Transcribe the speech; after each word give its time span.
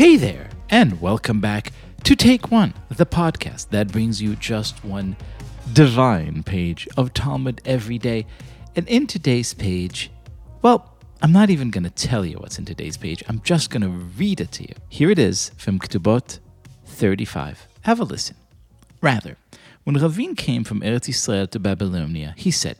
Hey 0.00 0.16
there, 0.16 0.48
and 0.70 0.98
welcome 0.98 1.40
back 1.42 1.74
to 2.04 2.16
Take 2.16 2.50
One, 2.50 2.72
the 2.88 3.04
podcast 3.04 3.68
that 3.68 3.92
brings 3.92 4.22
you 4.22 4.34
just 4.34 4.82
one 4.82 5.14
divine 5.74 6.42
page 6.42 6.88
of 6.96 7.12
Talmud 7.12 7.60
every 7.66 7.98
day. 7.98 8.24
And 8.74 8.88
in 8.88 9.06
today's 9.06 9.52
page, 9.52 10.10
well, 10.62 10.96
I'm 11.20 11.32
not 11.32 11.50
even 11.50 11.68
going 11.68 11.84
to 11.84 11.90
tell 11.90 12.24
you 12.24 12.38
what's 12.38 12.58
in 12.58 12.64
today's 12.64 12.96
page. 12.96 13.22
I'm 13.28 13.42
just 13.42 13.68
going 13.68 13.82
to 13.82 13.90
read 13.90 14.40
it 14.40 14.52
to 14.52 14.62
you. 14.62 14.74
Here 14.88 15.10
it 15.10 15.18
is 15.18 15.50
from 15.58 15.78
Ketubot 15.78 16.38
35. 16.86 17.68
Have 17.82 18.00
a 18.00 18.04
listen. 18.04 18.36
Rather, 19.02 19.36
when 19.84 19.96
Ravin 19.96 20.34
came 20.34 20.64
from 20.64 20.80
Eretz 20.80 21.10
Israel 21.10 21.46
to 21.48 21.58
Babylonia, 21.58 22.32
he 22.38 22.50
said, 22.50 22.78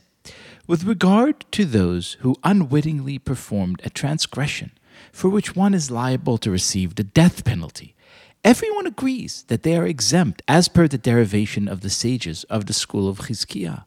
With 0.65 0.85
regard 0.85 1.45
to 1.51 1.65
those 1.65 2.13
who 2.21 2.35
unwittingly 2.43 3.19
performed 3.19 3.79
a 3.83 3.91
transgression 3.91 4.71
for 5.11 5.29
which 5.29 5.55
one 5.55 5.73
is 5.73 5.91
liable 5.91 6.37
to 6.39 6.51
receive 6.51 6.95
the 6.95 7.03
death 7.03 7.43
penalty, 7.43 7.95
everyone 8.43 8.87
agrees 8.87 9.43
that 9.47 9.63
they 9.63 9.75
are 9.75 9.85
exempt 9.85 10.41
as 10.47 10.67
per 10.67 10.87
the 10.87 10.97
derivation 10.97 11.67
of 11.67 11.81
the 11.81 11.89
sages 11.89 12.43
of 12.45 12.65
the 12.65 12.73
school 12.73 13.07
of 13.07 13.19
Chizkiah. 13.19 13.85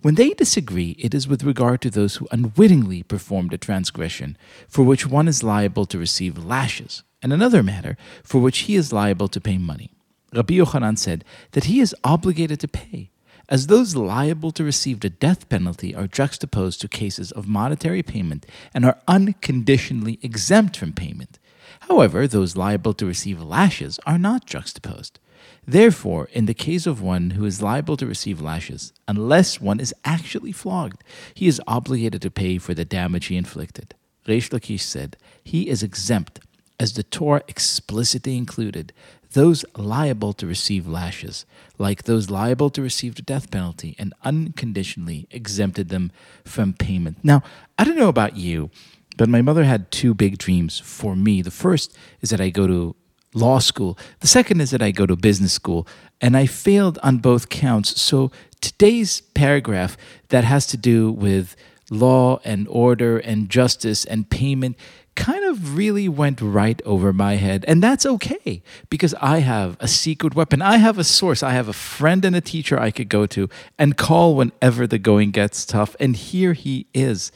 When 0.00 0.14
they 0.14 0.30
disagree, 0.30 0.96
it 0.98 1.14
is 1.14 1.26
with 1.28 1.44
regard 1.44 1.80
to 1.82 1.90
those 1.90 2.16
who 2.16 2.28
unwittingly 2.30 3.02
performed 3.02 3.52
a 3.52 3.58
transgression, 3.58 4.36
for 4.68 4.82
which 4.82 5.06
one 5.06 5.28
is 5.28 5.42
liable 5.42 5.86
to 5.86 5.98
receive 5.98 6.44
lashes, 6.44 7.02
and 7.22 7.32
another 7.32 7.62
matter 7.62 7.96
for 8.22 8.40
which 8.40 8.60
he 8.60 8.76
is 8.76 8.92
liable 8.92 9.28
to 9.28 9.40
pay 9.40 9.58
money. 9.58 9.90
Rabbi 10.32 10.54
Yochanan 10.54 10.98
said 10.98 11.24
that 11.52 11.64
he 11.64 11.80
is 11.80 11.94
obligated 12.04 12.60
to 12.60 12.68
pay, 12.68 13.10
as 13.48 13.66
those 13.66 13.96
liable 13.96 14.50
to 14.52 14.64
receive 14.64 15.00
the 15.00 15.10
death 15.10 15.48
penalty 15.48 15.94
are 15.94 16.06
juxtaposed 16.06 16.80
to 16.80 16.88
cases 16.88 17.32
of 17.32 17.46
monetary 17.46 18.02
payment 18.02 18.46
and 18.72 18.84
are 18.84 18.98
unconditionally 19.06 20.18
exempt 20.22 20.76
from 20.76 20.92
payment. 20.92 21.38
However, 21.80 22.26
those 22.26 22.56
liable 22.56 22.94
to 22.94 23.06
receive 23.06 23.42
lashes 23.42 23.98
are 24.06 24.18
not 24.18 24.46
juxtaposed. 24.46 25.18
Therefore, 25.66 26.28
in 26.32 26.46
the 26.46 26.54
case 26.54 26.86
of 26.86 27.02
one 27.02 27.30
who 27.30 27.44
is 27.44 27.62
liable 27.62 27.96
to 27.96 28.06
receive 28.06 28.40
lashes, 28.40 28.92
unless 29.06 29.60
one 29.60 29.80
is 29.80 29.94
actually 30.04 30.52
flogged, 30.52 31.02
he 31.34 31.46
is 31.46 31.60
obligated 31.66 32.22
to 32.22 32.30
pay 32.30 32.58
for 32.58 32.74
the 32.74 32.84
damage 32.84 33.26
he 33.26 33.36
inflicted. 33.36 33.94
Reish 34.26 34.50
Lakish 34.50 34.82
said, 34.82 35.16
he 35.42 35.68
is 35.68 35.82
exempt, 35.82 36.40
as 36.78 36.92
the 36.92 37.02
Torah 37.02 37.42
explicitly 37.48 38.36
included 38.36 38.92
those 39.32 39.64
liable 39.76 40.32
to 40.34 40.46
receive 40.46 40.86
lashes, 40.86 41.44
like 41.78 42.04
those 42.04 42.30
liable 42.30 42.70
to 42.70 42.82
receive 42.82 43.14
the 43.14 43.22
death 43.22 43.50
penalty, 43.50 43.96
and 43.98 44.14
unconditionally 44.24 45.26
exempted 45.30 45.88
them 45.88 46.12
from 46.44 46.72
payment. 46.72 47.18
Now, 47.22 47.42
I 47.78 47.84
don't 47.84 47.98
know 47.98 48.08
about 48.08 48.36
you, 48.36 48.70
but 49.16 49.28
my 49.28 49.42
mother 49.42 49.64
had 49.64 49.90
two 49.90 50.14
big 50.14 50.38
dreams 50.38 50.78
for 50.78 51.16
me. 51.16 51.42
The 51.42 51.50
first 51.50 51.96
is 52.20 52.30
that 52.30 52.40
I 52.40 52.50
go 52.50 52.66
to 52.66 52.96
law 53.34 53.58
school, 53.58 53.98
the 54.20 54.26
second 54.26 54.60
is 54.60 54.70
that 54.70 54.82
I 54.82 54.90
go 54.90 55.06
to 55.06 55.16
business 55.16 55.52
school, 55.52 55.86
and 56.20 56.36
I 56.36 56.46
failed 56.46 56.98
on 57.02 57.18
both 57.18 57.48
counts. 57.48 58.00
So 58.00 58.30
today's 58.60 59.20
paragraph 59.20 59.96
that 60.28 60.44
has 60.44 60.66
to 60.68 60.76
do 60.76 61.10
with 61.10 61.56
law 61.90 62.40
and 62.44 62.66
order 62.68 63.18
and 63.18 63.50
justice 63.50 64.04
and 64.04 64.28
payment 64.30 64.76
kind 65.14 65.44
of 65.44 65.76
really 65.76 66.08
went 66.08 66.40
right 66.40 66.80
over 66.84 67.12
my 67.12 67.34
head. 67.34 67.64
And 67.68 67.82
that's 67.82 68.06
okay 68.06 68.62
because 68.90 69.14
I 69.20 69.38
have 69.38 69.76
a 69.80 69.88
secret 69.88 70.34
weapon. 70.34 70.62
I 70.62 70.78
have 70.78 70.98
a 70.98 71.04
source. 71.04 71.42
I 71.42 71.50
have 71.50 71.68
a 71.68 71.72
friend 71.72 72.24
and 72.24 72.34
a 72.34 72.40
teacher 72.40 72.78
I 72.78 72.90
could 72.90 73.08
go 73.08 73.26
to 73.26 73.48
and 73.78 73.96
call 73.96 74.34
whenever 74.34 74.86
the 74.86 74.98
going 74.98 75.30
gets 75.30 75.64
tough. 75.64 75.94
And 76.00 76.16
here 76.16 76.52
he 76.52 76.86
is. 76.94 77.32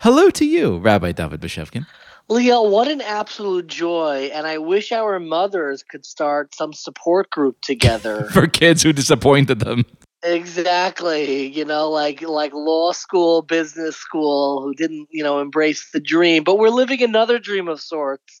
Hello 0.00 0.30
to 0.30 0.46
you, 0.46 0.78
Rabbi 0.78 1.12
David 1.12 1.40
Bashevkin. 1.40 1.86
Leo, 2.30 2.62
what 2.62 2.86
an 2.86 3.00
absolute 3.00 3.66
joy. 3.66 4.30
And 4.32 4.46
I 4.46 4.58
wish 4.58 4.92
our 4.92 5.18
mothers 5.18 5.82
could 5.82 6.06
start 6.06 6.54
some 6.54 6.72
support 6.72 7.28
group 7.28 7.60
together 7.60 8.24
for 8.32 8.46
kids 8.46 8.82
who 8.82 8.92
disappointed 8.92 9.58
them. 9.58 9.84
Exactly. 10.22 11.48
You 11.48 11.64
know, 11.64 11.90
like 11.90 12.22
like 12.22 12.52
law 12.52 12.92
school, 12.92 13.42
business 13.42 13.96
school, 13.96 14.62
who 14.62 14.74
didn't, 14.74 15.08
you 15.10 15.22
know, 15.22 15.40
embrace 15.40 15.90
the 15.92 16.00
dream. 16.00 16.44
But 16.44 16.58
we're 16.58 16.68
living 16.68 17.02
another 17.02 17.38
dream 17.38 17.68
of 17.68 17.80
sorts 17.80 18.40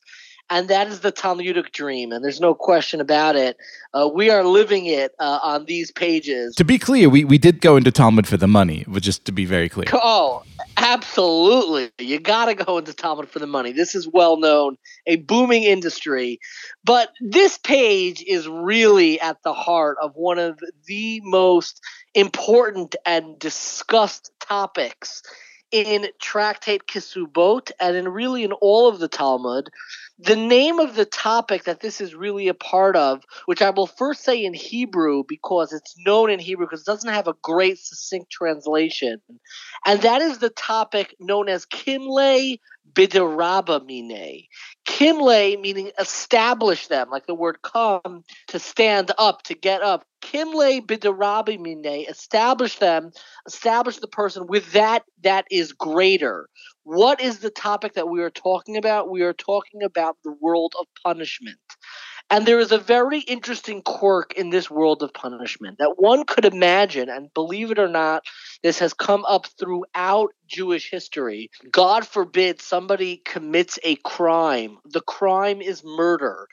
and 0.50 0.66
that 0.68 0.88
is 0.88 1.00
the 1.00 1.12
Talmudic 1.12 1.72
dream, 1.72 2.10
and 2.10 2.24
there's 2.24 2.40
no 2.40 2.54
question 2.54 3.00
about 3.00 3.36
it. 3.36 3.56
Uh, 3.94 4.10
we 4.12 4.30
are 4.30 4.44
living 4.44 4.86
it 4.86 5.12
uh, 5.20 5.38
on 5.42 5.64
these 5.64 5.92
pages. 5.92 6.56
To 6.56 6.64
be 6.64 6.78
clear, 6.78 7.08
we, 7.08 7.24
we 7.24 7.38
did 7.38 7.60
go 7.60 7.76
into 7.76 7.92
Talmud 7.92 8.26
for 8.26 8.36
the 8.36 8.48
money, 8.48 8.84
but 8.88 9.02
just 9.02 9.24
to 9.26 9.32
be 9.32 9.44
very 9.44 9.68
clear. 9.68 9.86
Oh, 9.92 10.42
absolutely. 10.92 11.90
You 11.98 12.18
got 12.18 12.46
to 12.46 12.54
go 12.54 12.78
into 12.78 12.92
Talmud 12.92 13.28
for 13.28 13.38
the 13.38 13.46
money. 13.46 13.72
This 13.72 13.94
is 13.94 14.08
well 14.08 14.38
known, 14.38 14.76
a 15.06 15.16
booming 15.16 15.62
industry. 15.62 16.38
But 16.84 17.10
this 17.20 17.58
page 17.58 18.22
is 18.26 18.48
really 18.48 19.20
at 19.20 19.38
the 19.44 19.52
heart 19.52 19.98
of 20.02 20.12
one 20.14 20.38
of 20.38 20.58
the 20.86 21.20
most 21.24 21.80
important 22.14 22.96
and 23.06 23.38
discussed 23.38 24.32
topics 24.40 25.22
in 25.72 26.08
Tractate 26.20 26.86
Kisubot 26.86 27.70
and 27.80 27.96
in 27.96 28.08
really 28.08 28.44
in 28.44 28.52
all 28.52 28.88
of 28.88 28.98
the 28.98 29.08
Talmud. 29.08 29.70
The 30.18 30.36
name 30.36 30.80
of 30.80 30.96
the 30.96 31.06
topic 31.06 31.64
that 31.64 31.80
this 31.80 32.00
is 32.00 32.14
really 32.14 32.48
a 32.48 32.54
part 32.54 32.94
of, 32.94 33.22
which 33.46 33.62
I 33.62 33.70
will 33.70 33.86
first 33.86 34.22
say 34.22 34.44
in 34.44 34.52
Hebrew 34.52 35.22
because 35.26 35.72
it's 35.72 35.94
known 36.04 36.30
in 36.30 36.38
Hebrew 36.38 36.66
because 36.66 36.82
it 36.82 36.90
doesn't 36.90 37.12
have 37.12 37.28
a 37.28 37.34
great 37.42 37.78
succinct 37.78 38.30
translation, 38.30 39.22
and 39.86 40.02
that 40.02 40.20
is 40.20 40.38
the 40.38 40.50
topic 40.50 41.14
known 41.20 41.48
as 41.48 41.64
Kimle 41.64 42.58
Bidaraba 42.92 43.80
Mine. 43.86 44.42
Kimle 44.86 45.60
meaning 45.60 45.90
establish 45.98 46.88
them, 46.88 47.08
like 47.10 47.26
the 47.26 47.34
word 47.34 47.58
come 47.62 48.24
to 48.48 48.58
stand 48.58 49.12
up, 49.18 49.42
to 49.44 49.54
get 49.54 49.82
up. 49.82 50.04
Kimle 50.22 50.84
Bidarabi 50.84 51.58
Mine, 51.58 52.06
establish 52.08 52.78
them, 52.78 53.10
establish 53.46 53.98
the 53.98 54.08
person 54.08 54.46
with 54.46 54.72
that 54.72 55.04
that 55.22 55.46
is 55.50 55.72
greater. 55.72 56.48
What 56.84 57.20
is 57.20 57.38
the 57.38 57.50
topic 57.50 57.94
that 57.94 58.08
we 58.08 58.22
are 58.22 58.30
talking 58.30 58.76
about? 58.76 59.10
We 59.10 59.22
are 59.22 59.32
talking 59.32 59.82
about 59.82 60.16
the 60.24 60.34
world 60.40 60.74
of 60.78 60.86
punishment. 61.04 61.58
And 62.30 62.46
there 62.46 62.60
is 62.60 62.70
a 62.70 62.78
very 62.78 63.20
interesting 63.20 63.82
quirk 63.82 64.34
in 64.34 64.50
this 64.50 64.70
world 64.70 65.02
of 65.02 65.12
punishment 65.12 65.78
that 65.78 65.94
one 65.96 66.24
could 66.24 66.44
imagine, 66.44 67.08
and 67.08 67.34
believe 67.34 67.72
it 67.72 67.78
or 67.78 67.88
not, 67.88 68.22
this 68.62 68.78
has 68.78 68.94
come 68.94 69.24
up 69.24 69.46
throughout 69.58 70.30
Jewish 70.46 70.90
history. 70.90 71.50
God 71.72 72.06
forbid 72.06 72.60
somebody 72.60 73.20
commits 73.24 73.80
a 73.82 73.96
crime. 73.96 74.78
The 74.84 75.00
crime 75.00 75.60
is 75.60 75.82
murder. 75.84 76.46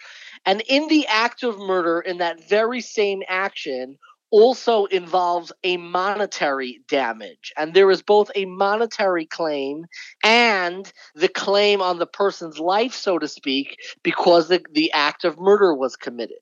And 0.46 0.62
in 0.68 0.88
the 0.88 1.06
act 1.08 1.44
of 1.44 1.60
murder, 1.60 2.00
in 2.00 2.18
that 2.18 2.50
very 2.50 2.82
same 2.82 3.22
action, 3.28 3.98
also 4.30 4.86
involves 4.86 5.52
a 5.64 5.78
monetary 5.78 6.82
damage. 6.88 7.54
And 7.58 7.74
there 7.74 7.90
is 7.90 8.02
both 8.02 8.30
a 8.36 8.46
monetary 8.46 9.26
claim 9.26 9.86
and 10.24 10.92
the 11.16 11.30
claim 11.30 11.82
on 11.82 12.00
the 12.00 12.08
person's 12.08 12.60
life, 12.60 12.94
so 12.94 13.20
to 13.20 13.28
speak, 13.28 13.78
because 14.04 14.50
the, 14.50 14.62
the 14.72 14.92
act 14.92 15.24
of 15.24 15.40
murder 15.40 15.74
was 15.74 15.96
committed. 15.96 16.38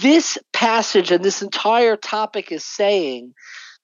This 0.00 0.38
passage 0.52 1.10
and 1.10 1.24
this 1.24 1.42
entire 1.42 1.96
topic 1.96 2.50
is 2.50 2.64
saying 2.64 3.34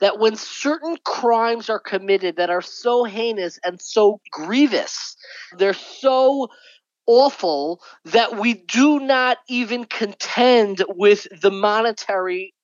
that 0.01 0.19
when 0.19 0.37
certain 0.37 0.97
crimes 1.05 1.69
are 1.69 1.81
committed 1.81 2.37
that 2.37 2.51
are 2.51 2.63
so 2.63 3.05
heinous 3.05 3.59
and 3.65 3.81
so 3.81 4.21
grievous, 4.31 5.17
they're 5.57 5.75
so 5.75 6.49
awful 7.07 7.81
that 8.05 8.39
we 8.39 8.55
do 8.55 9.01
not 9.01 9.39
even 9.49 9.85
contend 9.85 10.85
with 10.89 11.27
the 11.41 11.51
monetary 11.51 12.55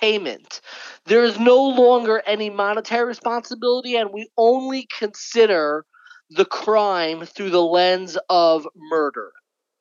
payment. 0.00 0.60
There 1.06 1.24
is 1.24 1.38
no 1.38 1.62
longer 1.62 2.22
any 2.26 2.50
monetary 2.50 3.06
responsibility, 3.06 3.96
and 3.96 4.10
we 4.12 4.28
only 4.36 4.86
consider 4.98 5.84
the 6.30 6.44
crime 6.44 7.24
through 7.24 7.50
the 7.50 7.62
lens 7.62 8.18
of 8.28 8.66
murder. 8.76 9.32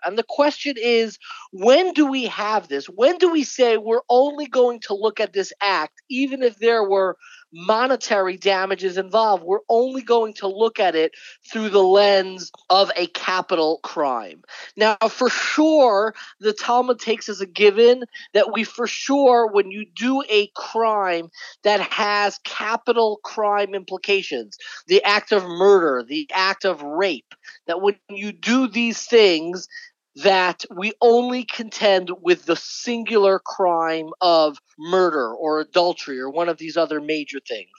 And 0.06 0.18
the 0.18 0.26
question 0.28 0.76
is 0.78 1.18
when 1.52 1.92
do 1.94 2.06
we 2.06 2.26
have 2.28 2.68
this? 2.68 2.86
When 2.86 3.18
do 3.18 3.32
we 3.32 3.44
say 3.44 3.78
we're 3.78 4.02
only 4.10 4.46
going 4.46 4.80
to 4.82 4.94
look 4.94 5.20
at 5.20 5.34
this 5.34 5.52
act, 5.62 6.02
even 6.10 6.44
if 6.44 6.58
there 6.60 6.88
were 6.88 7.18
monetary 7.54 8.38
damages 8.38 8.98
involved? 8.98 9.44
We're 9.44 9.60
only 9.70 10.02
going 10.02 10.34
to 10.36 10.48
look 10.48 10.80
at 10.80 10.96
it 10.96 11.14
through 11.50 11.70
the 11.70 11.84
lens 11.84 12.52
of 12.70 12.92
a 12.96 13.08
capital 13.08 13.80
crime. 13.84 14.44
Now, 14.76 14.98
for 15.10 15.30
sure, 15.30 16.14
the 16.40 16.54
Talmud 16.54 17.00
takes 17.00 17.30
as 17.30 17.42
a 17.42 17.46
given 17.46 18.04
that 18.34 18.54
we, 18.54 18.64
for 18.64 18.88
sure, 18.88 19.48
when 19.48 19.72
you 19.72 19.86
do 19.96 20.24
a 20.30 20.48
crime 20.56 21.30
that 21.64 21.82
has 21.82 22.40
capital 22.44 23.20
crime 23.24 23.74
implications, 23.74 24.58
the 24.88 25.04
act 25.04 25.32
of 25.32 25.44
murder, 25.44 26.04
the 26.04 26.30
act 26.34 26.66
of 26.66 26.82
rape, 26.82 27.34
that 27.66 27.82
when 27.82 27.96
you 28.10 28.32
do 28.32 28.68
these 28.68 29.06
things, 29.06 29.68
that 30.16 30.66
we 30.76 30.94
only 31.00 31.44
contend 31.44 32.10
with 32.22 32.46
the 32.46 32.56
singular 32.56 33.40
crime 33.40 34.10
of 34.20 34.58
murder 34.78 35.34
or 35.34 35.60
adultery 35.60 36.20
or 36.20 36.30
one 36.30 36.50
of 36.50 36.58
these 36.58 36.78
other 36.78 37.02
major 37.02 37.40
things. 37.48 37.70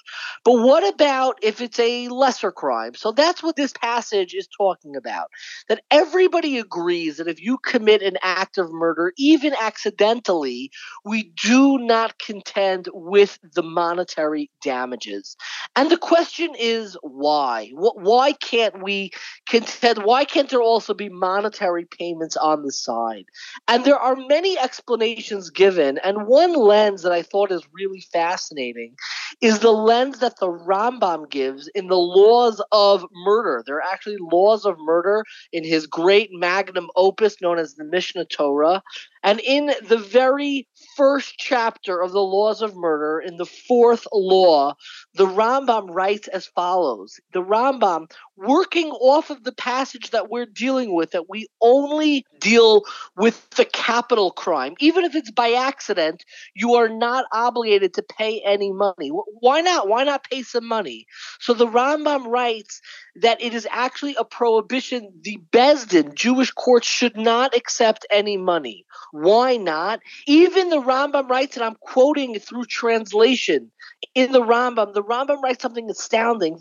But 0.45 0.61
what 0.63 0.87
about 0.95 1.39
if 1.43 1.61
it's 1.61 1.79
a 1.79 2.09
lesser 2.09 2.53
crime? 2.53 2.95
So 2.95 3.13
that's 3.13 3.43
what 3.43 3.57
this 3.57 3.73
passage 3.73 4.35
is 4.35 4.49
talking 4.57 4.97
about. 4.97 5.29
That 5.69 5.83
everybody 5.91 6.59
agrees 6.59 7.19
that 7.19 7.29
if 7.29 7.41
you 7.41 7.59
commit 7.59 8.03
an 8.03 8.17
act 8.23 8.59
of 8.59 8.73
murder, 8.73 9.13
even 9.19 9.55
accidentally, 9.61 10.71
we 11.05 11.33
do 11.43 11.79
not 11.79 12.19
contend 12.19 12.89
with 12.93 13.39
the 13.55 13.63
monetary 13.63 14.51
damages. 14.63 15.37
And 15.77 15.91
the 15.91 15.99
question 15.99 16.55
is 16.59 16.97
why? 17.03 17.71
Why 17.75 18.33
can't 18.33 18.83
we 18.83 19.11
contend? 19.49 19.99
Why 19.99 20.25
can't 20.25 20.49
there 20.49 20.63
also 20.63 20.95
be 20.95 21.09
monetary 21.09 21.85
payments 21.85 22.37
on 22.37 22.63
the 22.63 22.73
side? 22.73 23.25
And 23.67 23.85
there 23.85 23.99
are 23.99 24.17
many 24.17 24.59
explanations 24.59 25.51
given. 25.51 25.99
And 25.99 26.27
one 26.27 26.55
lens 26.55 26.88
that 26.97 27.13
I 27.13 27.23
thought 27.23 27.53
is 27.53 27.63
really 27.73 28.03
fascinating 28.13 28.95
is 29.41 29.61
the 29.61 29.71
lens 29.71 30.19
that 30.19 30.39
the 30.41 30.49
Rambam 30.49 31.31
gives 31.31 31.69
in 31.69 31.89
the 31.89 31.97
laws 31.97 32.63
of 32.73 33.05
murder. 33.13 33.63
There 33.67 33.77
are 33.77 33.93
actually 33.93 34.17
laws 34.19 34.65
of 34.65 34.77
murder 34.79 35.25
in 35.53 35.65
his 35.65 35.87
great 35.87 36.31
magnum 36.33 36.89
opus 36.97 37.41
known 37.41 37.59
as 37.59 37.75
the 37.75 37.85
Mishneh 37.85 38.29
Torah. 38.29 38.83
And 39.23 39.41
in 39.41 39.73
the 39.87 39.99
very 39.99 40.69
first 40.97 41.35
chapter 41.39 42.01
of 42.01 42.13
the 42.13 42.23
laws 42.23 42.63
of 42.63 42.77
murder, 42.77 43.21
in 43.21 43.37
the 43.37 43.47
fourth 43.47 44.07
law, 44.13 44.75
the 45.15 45.27
Rambam 45.27 45.89
writes 45.91 46.29
as 46.29 46.47
follows 46.47 47.21
The 47.33 47.43
Rambam, 47.43 48.11
working 48.37 48.91
off 48.91 49.31
of 49.31 49.43
the 49.45 49.53
passage 49.53 50.11
that 50.11 50.31
we're 50.31 50.47
dealing 50.47 50.95
with, 50.95 51.11
that 51.13 51.29
we 51.29 51.49
only 51.61 52.25
deal 52.41 52.83
with 53.17 53.49
the 53.51 53.65
capital 53.65 54.31
crime, 54.31 54.75
even 54.79 55.05
if 55.05 55.15
it's 55.15 55.31
by 55.31 55.53
accident, 55.53 56.25
you 56.55 56.75
are 56.75 56.89
not 56.89 57.25
obligated 57.33 57.95
to 57.95 58.03
pay 58.03 58.41
any 58.45 58.73
money. 58.73 59.09
Why 59.09 59.61
not? 59.61 59.89
Why 59.89 60.05
not 60.05 60.25
pay 60.31 60.43
some 60.43 60.67
money? 60.67 61.07
So 61.41 61.55
the 61.55 61.67
Rambam 61.67 62.27
writes 62.27 62.81
that 63.17 63.43
it 63.43 63.55
is 63.55 63.67
actually 63.71 64.15
a 64.19 64.25
prohibition. 64.25 65.11
The 65.23 65.39
Besdin, 65.53 66.15
Jewish 66.15 66.53
courts, 66.53 66.87
should 66.87 67.17
not 67.17 67.57
accept 67.57 68.07
any 68.11 68.37
money. 68.37 68.85
Why 69.13 69.57
not? 69.57 70.01
Even 70.27 70.71
the 70.71 70.81
Rambam 70.81 71.29
writes, 71.29 71.57
and 71.57 71.65
I'm 71.65 71.77
quoting 71.81 72.39
through 72.39 72.65
translation 72.67 73.71
in 74.15 74.33
the 74.33 74.41
Rambam, 74.43 74.95
the 74.95 75.03
Rambam 75.03 75.43
writes 75.43 75.63
something 75.63 75.91
astounding. 75.91 76.59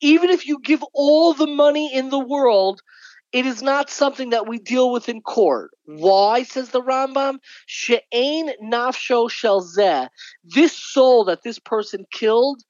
Even 0.00 0.30
if 0.30 0.46
you 0.46 0.60
give 0.60 0.84
all 0.92 1.34
the 1.34 1.46
money 1.46 1.94
in 1.94 2.10
the 2.10 2.18
world, 2.18 2.80
it 3.32 3.46
is 3.46 3.62
not 3.62 3.90
something 3.90 4.30
that 4.30 4.48
we 4.48 4.58
deal 4.58 4.90
with 4.90 5.08
in 5.08 5.20
court. 5.20 5.70
Why, 5.84 6.44
says 6.44 6.70
the 6.70 6.82
Rambam? 6.82 7.38
She'ain 7.66 8.50
nafsho 8.62 9.28
shelzeh. 9.30 10.08
This 10.44 10.72
soul 10.72 11.24
that 11.24 11.42
this 11.42 11.58
person 11.58 12.06
killed 12.10 12.62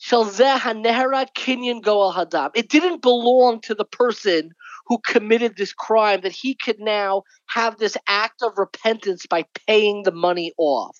Shalzeh 0.00 0.58
Hanehara 0.58 1.26
Kinyan 1.34 1.82
Goel 1.82 2.12
Hadam. 2.12 2.50
It 2.54 2.68
didn't 2.68 3.00
belong 3.00 3.60
to 3.62 3.74
the 3.74 3.84
person 3.84 4.52
who 4.86 4.98
committed 4.98 5.56
this 5.56 5.72
crime 5.72 6.20
that 6.22 6.32
he 6.32 6.54
could 6.54 6.78
now 6.78 7.22
have 7.48 7.76
this 7.78 7.96
act 8.06 8.42
of 8.42 8.56
repentance 8.56 9.26
by 9.26 9.44
paying 9.66 10.02
the 10.02 10.12
money 10.12 10.52
off. 10.58 10.98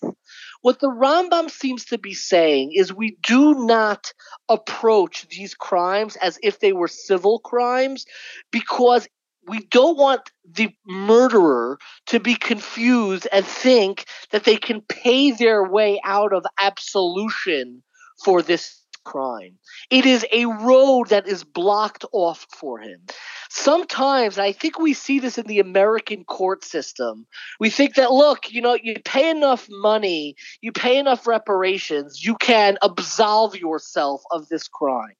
What 0.63 0.81
the 0.81 0.89
Rambam 0.89 1.51
seems 1.51 1.85
to 1.87 1.99
be 1.99 2.15
saying 2.15 2.73
is 2.75 2.93
we 2.93 3.17
do 3.23 3.67
not 3.67 4.13
approach 4.49 5.29
these 5.29 5.55
crimes 5.55 6.17
as 6.17 6.39
if 6.43 6.59
they 6.59 6.73
were 6.73 6.89
civil 6.89 7.39
crimes 7.39 8.05
because 8.51 9.07
we 9.47 9.61
don't 9.71 9.97
want 9.97 10.23
the 10.45 10.71
murderer 10.87 11.79
to 12.07 12.19
be 12.19 12.35
confused 12.35 13.29
and 13.33 13.47
think 13.47 14.07
that 14.33 14.45
they 14.45 14.57
can 14.57 14.81
pay 14.81 15.31
their 15.31 15.63
way 15.63 16.01
out 16.05 16.33
of 16.33 16.45
absolution 16.61 17.83
for 18.25 18.43
this 18.43 18.83
crime. 19.05 19.57
It 19.89 20.05
is 20.05 20.27
a 20.33 20.47
road 20.47 21.11
that 21.11 21.29
is 21.29 21.45
blocked 21.45 22.05
off 22.13 22.47
for 22.53 22.81
him. 22.81 23.03
Sometimes, 23.51 24.39
I 24.39 24.53
think 24.53 24.79
we 24.79 24.93
see 24.93 25.21
this 25.21 25.39
in 25.39 25.47
the 25.47 25.61
American 25.61 26.25
court 26.25 26.65
system. 26.65 27.27
We 27.61 27.71
think 27.71 27.95
that, 27.95 28.13
look, 28.13 28.53
you 28.53 28.61
know, 28.61 28.77
you 28.81 28.97
pay 29.05 29.31
enough 29.31 29.67
money, 29.71 30.37
you 30.61 30.73
pay 30.73 30.99
enough 30.99 31.27
reparations, 31.27 32.25
you 32.25 32.37
can 32.37 32.79
absolve 32.83 33.57
yourself 33.57 34.23
of 34.31 34.49
this 34.49 34.69
crime. 34.69 35.15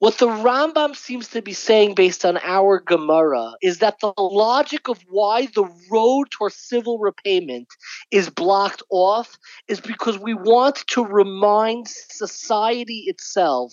What 0.00 0.18
the 0.18 0.26
Rambam 0.26 0.94
seems 0.94 1.28
to 1.28 1.40
be 1.40 1.54
saying, 1.54 1.94
based 1.94 2.24
on 2.26 2.36
our 2.42 2.80
Gemara, 2.80 3.52
is 3.62 3.78
that 3.78 4.00
the 4.00 4.12
logic 4.18 4.88
of 4.88 4.98
why 5.08 5.46
the 5.46 5.66
road 5.90 6.30
towards 6.30 6.56
civil 6.56 6.98
repayment 6.98 7.68
is 8.10 8.28
blocked 8.28 8.82
off 8.90 9.38
is 9.68 9.80
because 9.80 10.18
we 10.18 10.34
want 10.34 10.84
to 10.88 11.04
remind 11.04 11.88
society 11.88 13.04
itself 13.06 13.72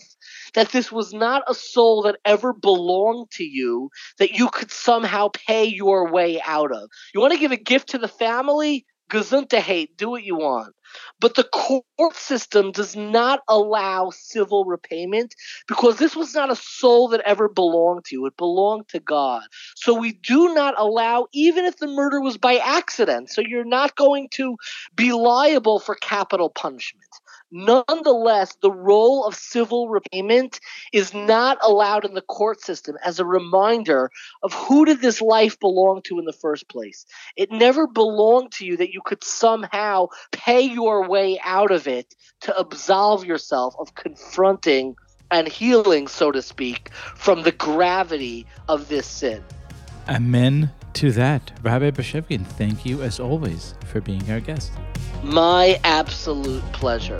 that 0.54 0.70
this 0.70 0.92
was 0.92 1.12
not 1.14 1.44
a 1.48 1.54
soul 1.56 2.04
that 2.04 2.18
ever 2.24 2.54
belonged 2.54 3.30
to 3.32 3.44
you 3.44 3.90
that 4.20 4.32
you 4.32 4.48
could 4.48 4.72
somehow 4.72 5.30
pay 5.48 5.66
your 5.66 6.12
way 6.12 6.42
out 6.46 6.72
of. 6.72 6.90
You 7.14 7.20
want 7.20 7.34
to 7.34 7.40
give 7.40 7.52
a 7.52 7.58
gift 7.58 7.90
to 7.90 7.98
the 7.98 8.08
family? 8.08 8.86
Hate, 9.12 9.98
do 9.98 10.10
what 10.10 10.24
you 10.24 10.36
want. 10.36 10.74
But 11.20 11.36
the 11.36 11.44
court 11.44 12.16
system 12.16 12.72
does 12.72 12.96
not 12.96 13.42
allow 13.48 14.10
civil 14.10 14.66
repayment 14.66 15.36
because 15.68 15.98
this 15.98 16.16
was 16.16 16.34
not 16.34 16.52
a 16.52 16.56
soul 16.56 17.10
that 17.10 17.22
ever 17.26 17.48
belonged 17.48 18.06
to 18.06 18.16
you. 18.16 18.26
It 18.26 18.38
belonged 18.38 18.90
to 18.90 19.00
God. 19.00 19.44
So 19.76 19.94
we 19.94 20.14
do 20.14 20.54
not 20.54 20.74
allow, 20.78 21.28
even 21.34 21.66
if 21.66 21.78
the 21.78 21.88
murder 21.88 22.22
was 22.22 22.38
by 22.38 22.58
accident, 22.58 23.30
so 23.30 23.42
you're 23.42 23.64
not 23.64 23.96
going 23.96 24.30
to 24.34 24.58
be 24.96 25.14
liable 25.14 25.80
for 25.80 25.96
capital 25.96 26.50
punishment. 26.50 27.11
Nonetheless, 27.52 28.56
the 28.62 28.72
role 28.72 29.26
of 29.26 29.36
civil 29.36 29.90
repayment 29.90 30.60
is 30.94 31.14
not 31.14 31.58
allowed 31.62 32.06
in 32.06 32.14
the 32.14 32.22
court 32.22 32.62
system 32.62 32.96
as 33.04 33.20
a 33.20 33.26
reminder 33.26 34.10
of 34.42 34.54
who 34.54 34.86
did 34.86 35.02
this 35.02 35.22
life 35.22 35.60
belong 35.60 36.02
to 36.04 36.18
in 36.18 36.26
the 36.26 36.34
first 36.34 36.70
place. 36.70 37.06
It 37.36 37.52
never 37.52 37.88
belonged 37.88 38.54
to 38.54 38.66
you 38.66 38.78
that 38.78 38.94
you 38.94 39.02
could 39.04 39.24
somehow 39.24 40.08
pay 40.32 40.62
your 40.62 41.10
way 41.10 41.40
out 41.44 41.72
of 41.72 41.88
it 41.88 42.16
to 42.42 42.58
absolve 42.58 43.26
yourself 43.26 43.76
of 43.80 43.96
confronting 43.96 44.96
and 45.30 45.48
healing, 45.48 46.08
so 46.08 46.32
to 46.32 46.42
speak, 46.42 46.90
from 46.94 47.44
the 47.44 47.52
gravity 47.52 48.46
of 48.68 48.88
this 48.90 49.08
sin. 49.08 49.44
Amen 50.08 50.72
to 50.94 51.12
that. 51.14 51.52
Rabbi 51.64 51.92
Bashevkin, 51.92 52.46
thank 52.46 52.86
you 52.86 53.02
as 53.02 53.20
always 53.20 53.76
for 53.86 54.02
being 54.02 54.30
our 54.30 54.40
guest. 54.40 54.72
My 55.24 55.80
absolute 55.84 56.64
pleasure. 56.74 57.20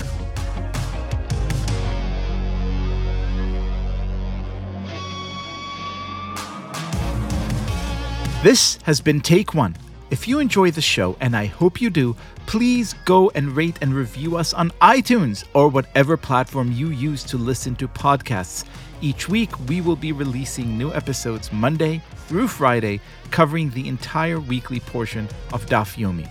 This 8.42 8.80
has 8.84 9.00
been 9.02 9.22
Take 9.22 9.54
One. 9.54 9.76
If 10.10 10.28
you 10.28 10.40
enjoy 10.40 10.72
the 10.72 10.82
show, 10.82 11.16
and 11.20 11.36
I 11.36 11.46
hope 11.46 11.80
you 11.80 11.92
do, 11.92 12.16
please 12.48 12.96
go 13.06 13.30
and 13.36 13.56
rate 13.56 13.78
and 13.82 13.94
review 13.94 14.36
us 14.36 14.52
on 14.52 14.72
iTunes 14.82 15.44
or 15.54 15.68
whatever 15.68 16.18
platform 16.18 16.72
you 16.72 16.90
use 16.90 17.24
to 17.26 17.38
listen 17.38 17.76
to 17.76 17.88
podcasts. 17.88 18.66
Each 19.02 19.30
week, 19.30 19.52
we 19.70 19.80
will 19.80 19.96
be 19.96 20.12
releasing 20.12 20.76
new 20.76 20.92
episodes 20.92 21.54
Monday 21.54 22.02
through 22.28 22.48
Friday, 22.48 23.00
covering 23.30 23.70
the 23.70 23.88
entire 23.88 24.40
weekly 24.40 24.80
portion 24.80 25.30
of 25.54 25.68
Daf 25.68 25.98
Yomi. 25.98 26.28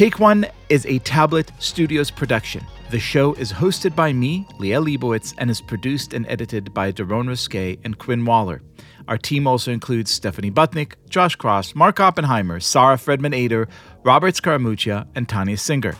Take 0.00 0.18
One 0.18 0.46
is 0.70 0.86
a 0.86 0.98
Tablet 1.00 1.52
Studios 1.58 2.10
production. 2.10 2.64
The 2.88 2.98
show 2.98 3.34
is 3.34 3.52
hosted 3.52 3.94
by 3.94 4.14
me, 4.14 4.46
Liel 4.58 4.86
Leibovitz, 4.86 5.34
and 5.36 5.50
is 5.50 5.60
produced 5.60 6.14
and 6.14 6.26
edited 6.26 6.72
by 6.72 6.90
Daron 6.90 7.28
Ruskay 7.28 7.78
and 7.84 7.98
Quinn 7.98 8.24
Waller. 8.24 8.62
Our 9.08 9.18
team 9.18 9.46
also 9.46 9.70
includes 9.70 10.10
Stephanie 10.10 10.50
Butnick, 10.50 10.94
Josh 11.10 11.36
Cross, 11.36 11.74
Mark 11.74 12.00
Oppenheimer, 12.00 12.60
Sarah 12.60 12.96
Fredman 12.96 13.34
Ader, 13.34 13.68
Robert 14.02 14.32
Scaramuccia, 14.32 15.06
and 15.14 15.28
Tanya 15.28 15.58
Singer. 15.58 15.92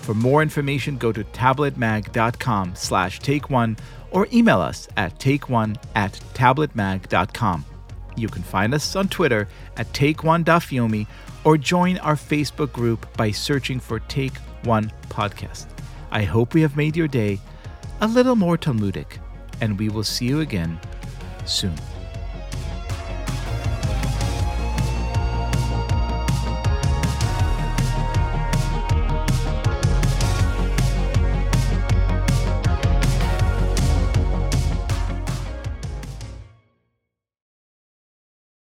For 0.00 0.14
more 0.14 0.42
information, 0.42 0.98
go 0.98 1.12
to 1.12 1.22
tabletmag.com 1.22 2.74
slash 2.74 3.20
take 3.20 3.50
one 3.50 3.76
or 4.10 4.26
email 4.32 4.60
us 4.60 4.88
at 4.96 5.20
takeone 5.20 5.76
at 5.94 6.14
tabletmag.com. 6.34 7.64
You 8.16 8.28
can 8.28 8.42
find 8.42 8.74
us 8.74 8.96
on 8.96 9.08
Twitter 9.08 9.48
at 9.76 9.92
take1dafyomi 9.92 11.06
or 11.44 11.58
join 11.58 11.98
our 11.98 12.16
Facebook 12.16 12.72
group 12.72 13.06
by 13.16 13.30
searching 13.30 13.80
for 13.80 14.00
Take 14.00 14.36
One 14.64 14.92
Podcast. 15.08 15.66
I 16.10 16.22
hope 16.22 16.54
we 16.54 16.62
have 16.62 16.76
made 16.76 16.96
your 16.96 17.08
day 17.08 17.40
a 18.00 18.06
little 18.06 18.36
more 18.36 18.56
Talmudic, 18.56 19.18
and 19.60 19.78
we 19.78 19.88
will 19.88 20.04
see 20.04 20.26
you 20.26 20.40
again 20.40 20.78
soon. 21.44 21.74